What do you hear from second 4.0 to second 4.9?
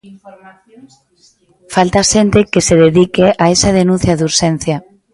de urxencia.